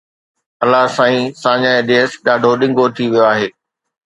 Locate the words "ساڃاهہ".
1.41-1.85